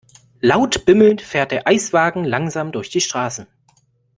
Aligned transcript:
Laut 0.39 0.83
bimmelnd 0.85 1.21
fährt 1.21 1.51
der 1.51 1.67
Eiswagen 1.67 2.23
langsam 2.23 2.71
durch 2.71 2.89
die 2.89 3.01
Straßen. 3.01 3.45